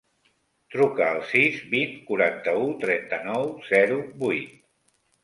[0.75, 4.57] Truca al sis, vint, quaranta-u, trenta-nou, zero, vuit.